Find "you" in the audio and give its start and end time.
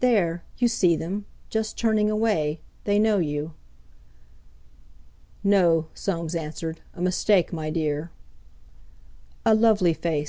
0.58-0.66, 3.18-3.54